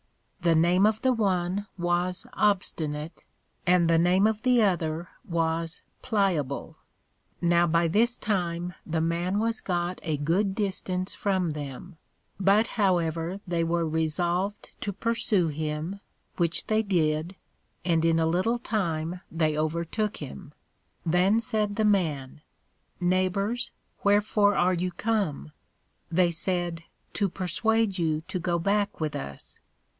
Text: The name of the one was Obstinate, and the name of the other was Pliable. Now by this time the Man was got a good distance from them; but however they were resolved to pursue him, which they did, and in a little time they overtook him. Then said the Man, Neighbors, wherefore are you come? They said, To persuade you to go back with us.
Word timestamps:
The 0.39 0.55
name 0.55 0.87
of 0.87 1.03
the 1.03 1.13
one 1.13 1.67
was 1.77 2.25
Obstinate, 2.33 3.25
and 3.67 3.87
the 3.87 3.99
name 3.99 4.25
of 4.25 4.41
the 4.41 4.63
other 4.63 5.09
was 5.23 5.83
Pliable. 6.01 6.77
Now 7.39 7.67
by 7.67 7.87
this 7.87 8.17
time 8.17 8.73
the 8.83 9.01
Man 9.01 9.37
was 9.37 9.61
got 9.61 9.99
a 10.01 10.17
good 10.17 10.55
distance 10.55 11.13
from 11.13 11.51
them; 11.51 11.97
but 12.39 12.65
however 12.81 13.39
they 13.47 13.63
were 13.63 13.87
resolved 13.87 14.71
to 14.81 14.91
pursue 14.91 15.49
him, 15.49 15.99
which 16.37 16.65
they 16.65 16.81
did, 16.81 17.35
and 17.85 18.03
in 18.03 18.17
a 18.19 18.25
little 18.25 18.57
time 18.57 19.21
they 19.31 19.55
overtook 19.55 20.17
him. 20.17 20.51
Then 21.05 21.39
said 21.39 21.75
the 21.75 21.85
Man, 21.85 22.41
Neighbors, 22.99 23.69
wherefore 24.03 24.55
are 24.55 24.73
you 24.73 24.89
come? 24.89 25.51
They 26.11 26.31
said, 26.31 26.81
To 27.13 27.29
persuade 27.29 27.99
you 27.99 28.21
to 28.29 28.39
go 28.39 28.57
back 28.57 28.99
with 28.99 29.15
us. 29.15 29.59